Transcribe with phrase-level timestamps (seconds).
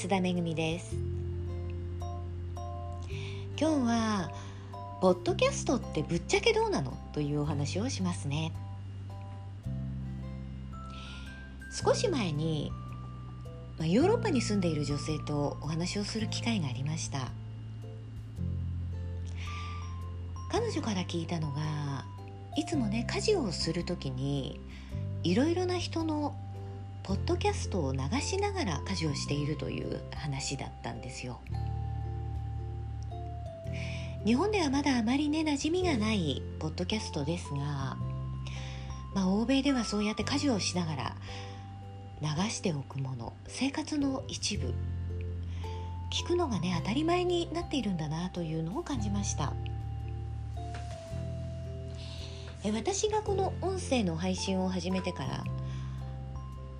[0.00, 0.96] 増田めぐみです。
[3.58, 4.30] 今日は
[5.02, 8.50] ポッドキャストってぶっちゃけどうなのというお話をしますね。
[11.84, 12.72] 少し前に
[13.78, 17.30] まヨーロッパに住んでいる女性とお話をする機会がありました。
[20.50, 22.06] 彼女から聞いたのが
[22.56, 24.62] いつもね家事をする時に
[25.24, 26.34] いろいろな人の
[27.02, 31.40] ポッドキャストを流しながら家事をしているという話だったんですよ。
[34.24, 37.96] 日本ではまだあまりね馴染みがないポッドキャストですが、
[39.14, 41.16] まあ、欧米ではそうやって家事をしながら
[42.20, 44.74] 流しておくもの生活の一部
[46.12, 49.54] 聞くのがね当たり前になっているんだなというのを感じました
[52.62, 55.44] え私がこの音声の配信を始めてから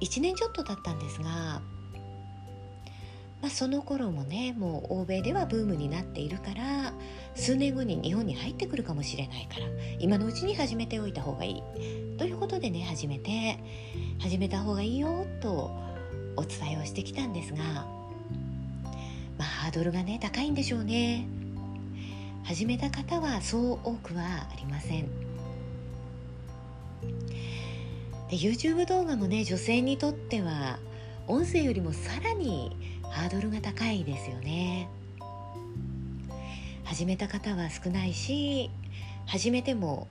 [0.00, 1.62] 1年ちょっと経ったんですが、ま
[3.44, 6.92] あ、その頃もねもう欧米ではブームになっているから
[7.34, 9.66] 数年後に日本に入ってくるかもしれないから
[9.98, 11.62] 今のうちに始めておいた方がいい
[12.18, 13.58] ということでね始めて
[14.20, 15.70] 始めた方がいいよと
[16.36, 17.58] お伝えをしてきたんですが
[19.38, 21.26] まあハードルがね高いんでしょうね。
[22.50, 25.29] 始めた方はそう多くはありません。
[28.36, 30.78] YouTube 動画もね女性にとっては
[31.26, 32.76] 音声よりもさらに
[33.10, 34.88] ハードルが高いですよね。
[36.84, 38.70] 始めた方は少ないし
[39.26, 40.08] 始めても、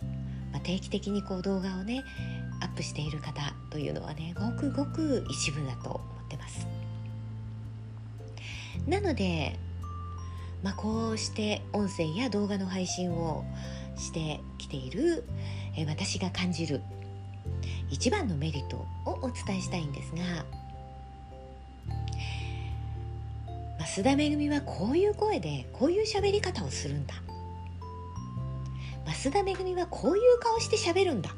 [0.54, 2.04] ま、定期的にこう動画をね
[2.62, 6.68] アップしている方というのはねごくごく一部だと思ってます。
[8.88, 9.60] なので、
[10.64, 13.44] まあ、こうして音声や動画の配信を
[13.98, 15.26] してきている
[15.78, 16.82] え私が感じる
[17.90, 20.46] 一番のメリットをお伝えしたいんですが
[23.86, 27.16] 増田めぐみはこういう声でこういう喋り方をするんだ。
[29.06, 31.32] 増田めぐみはこういう顔して喋るんだ。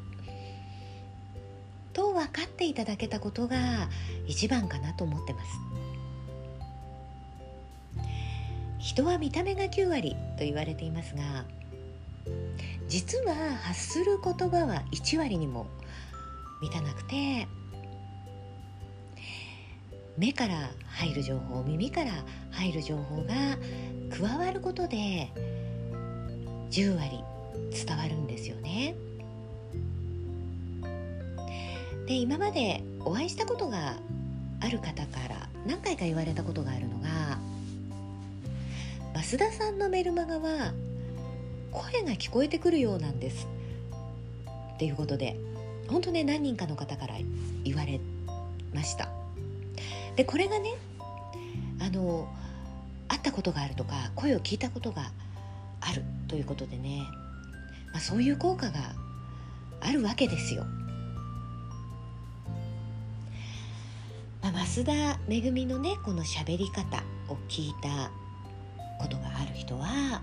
[1.92, 3.88] と分かっていただけたことが
[4.26, 5.72] 一番かなと思ってます。
[8.78, 11.44] 人は見た目が9割と言われていますが
[12.88, 15.66] 実は発する言葉は1割にも
[16.62, 17.46] 満たなくて。
[20.16, 22.10] 目から入る情報耳から
[22.50, 23.34] 入る情報が
[24.10, 25.32] 加わることで
[26.70, 27.24] 10割
[27.70, 28.94] 伝わるんですよね。
[32.06, 33.96] で今までお会いしたことが
[34.60, 37.38] ある方から何回か言われたことがあるのが
[39.14, 40.72] 増田さんのメルマガは
[41.70, 43.48] 声が聞こえてくるようなんです。
[44.74, 45.36] っていうことで。
[45.92, 47.14] 本当ね何人かの方から
[47.64, 48.00] 言われ
[48.74, 49.08] ました
[50.16, 50.74] でこれがね
[51.80, 52.28] あの
[53.08, 55.12] 会ったことがあるとか声を聞いたことが
[55.80, 57.02] あるということでね、
[57.92, 58.94] まあ、そういう効果が
[59.80, 60.64] あるわけですよ。
[64.40, 68.10] まあ、増田めぐみのねこの喋り方を聞いた
[69.00, 70.22] ことがある人は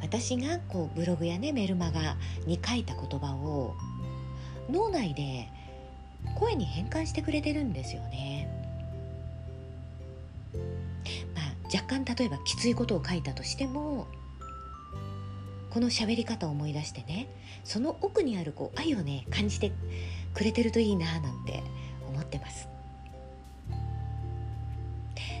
[0.00, 2.16] 私がこうブログやねメルマガ
[2.46, 3.74] に書いた言葉を
[4.70, 5.48] 脳内で
[6.38, 8.48] 声に変換してくれてるんですよね。
[11.34, 14.06] まあ、若干例えばきついことを書いたとしても
[15.70, 17.28] この喋り方を思い出してね
[17.64, 19.72] その奥にあるこう愛をね感じて
[20.34, 21.62] くれてるといいななんて
[22.08, 22.68] 思ってます。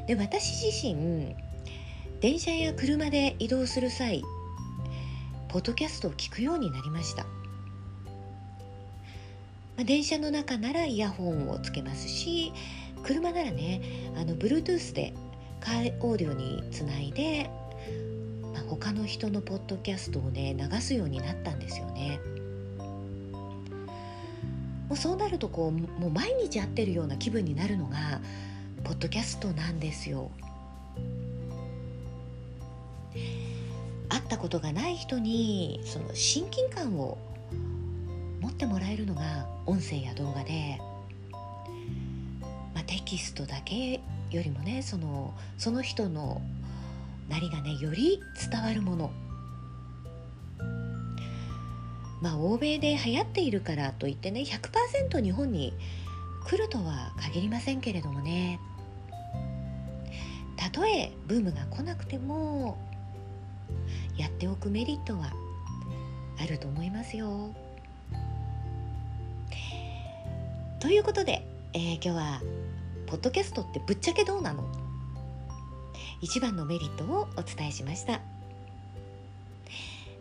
[0.06, 1.34] で私自身
[2.20, 4.22] 電車や車で移動する際
[5.48, 7.26] ポッドキャストを聞くようになりました。
[9.78, 12.52] まあ、電車の中ならイヤホンをつけますし
[13.04, 13.80] 車ならね
[14.16, 15.14] あの Bluetooth で
[15.60, 17.48] カーオーディオにつないで、
[18.52, 22.20] まあ、他の人のポッドキャストをね流すようになったんですよね。
[24.88, 28.20] もうそうなるとこうもう毎日会ってるような気分になるのが
[28.84, 30.32] ポッドキャストなんですよ。
[34.08, 37.18] 会ったことがない人にその親近感を
[38.58, 40.80] ってもらえるのが音声や動画で、
[42.74, 44.00] まあ、テキストだけ
[44.32, 46.42] よりもねそのその人の
[47.28, 48.20] なりがねより
[48.50, 49.12] 伝わるもの
[52.20, 55.72] まあ欧米で流行っているからといってね100%日本に
[56.44, 58.58] 来るとは限りませんけれどもね
[60.56, 62.76] たとえブームが来なくても
[64.16, 65.32] やっておくメリットは
[66.42, 67.54] あると思いますよ。
[70.80, 71.44] ということで、
[71.74, 72.40] えー、今日は
[73.06, 74.64] ポッドキャストってぶっちゃけどうなの？
[76.20, 78.20] 一番のメリットをお伝えしました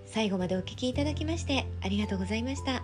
[0.06, 2.81] 最後までお聞きいただきましてありがとうございました。